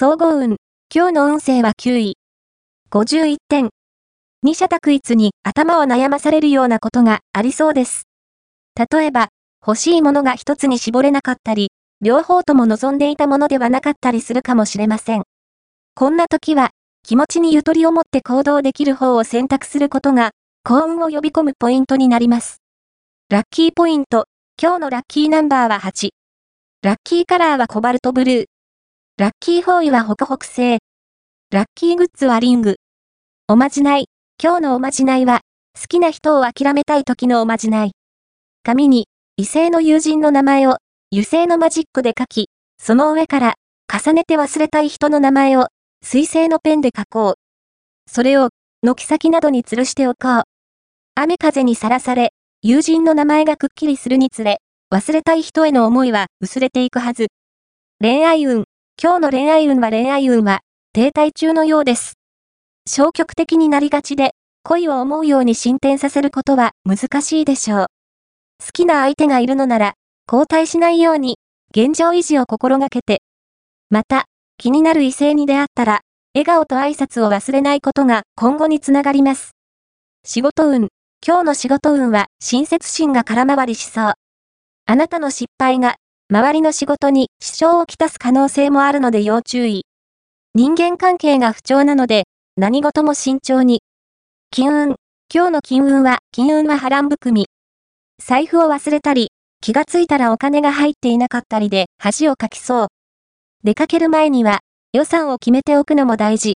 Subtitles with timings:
[0.00, 0.58] 総合運。
[0.94, 2.16] 今日の運勢は9位。
[2.92, 3.70] 51点。
[4.44, 8.04] 二者択一に頭を悩まされるようなことがありそうです。
[8.92, 9.30] 例えば、
[9.60, 15.24] 欲しいものが一つに絞れなかったり、両方とも望んでいたものではなかったりするかもしれません。
[15.96, 16.70] こんな時は、
[17.02, 20.30] 気持ちにゆとりを持って行動できる方を選択することが、
[20.62, 22.58] 幸運を呼び込むポイントになります。
[23.30, 24.26] ラッキーポイント。
[24.62, 26.10] 今日のラッキーナンバーは8。
[26.84, 28.44] ラッキーカラーはコバルトブルー。
[29.18, 30.78] ラッキーフォーイはホクホク製。
[31.50, 32.76] ラッキーグッズはリング。
[33.48, 34.04] おまじない。
[34.40, 35.40] 今日のおまじないは、
[35.76, 37.90] 好きな人を諦めたい時のおまじない。
[38.62, 40.76] 紙に、異性の友人の名前を、
[41.10, 42.48] 油性のマジックで書き、
[42.80, 43.54] その上から、
[43.92, 45.66] 重ねて忘れたい人の名前を、
[46.00, 47.34] 水性のペンで書こう。
[48.08, 48.50] それを、
[48.84, 50.42] 軒先などに吊るしておこう。
[51.16, 54.60] 雨風にさらされ、友人の名前がくっきりするにつれ、
[54.94, 57.26] 忘れたい人への思いは薄れていくはず。
[58.00, 58.62] 恋愛運。
[59.00, 60.58] 今日の恋愛運は恋愛運は、
[60.92, 62.14] 停滞中のようです。
[62.88, 64.32] 消極的になりがちで、
[64.64, 67.86] 恋を思うように進展させることは難しいでしょう。
[68.60, 69.94] 好きな相手がいるのなら、
[70.26, 71.38] 交代しないように、
[71.70, 73.22] 現状維持を心がけて。
[73.88, 74.24] また、
[74.56, 76.00] 気になる異性に出会ったら、
[76.34, 79.52] 笑顔と挨拶を忘れないことが今後につながります。
[80.24, 80.88] 仕事運。
[81.24, 84.14] 今日の仕事運は親切心が空回りしそう。
[84.86, 85.98] あなたの失敗が、
[86.30, 89.86] 周りの仕事に支障をきたす可能性もあるので要注意。
[90.54, 92.24] 人間関係が不調なので、
[92.56, 93.80] 何事も慎重に。
[94.50, 94.96] 金運。
[95.32, 97.46] 今日の金運は、金運は波乱含み。
[98.22, 99.28] 財布を忘れたり、
[99.62, 102.88] 気がついたらお金が入っていなかったりで恥をかきそう。
[103.64, 104.60] 出かける前には
[104.92, 106.46] 予算を決めておくのも大事。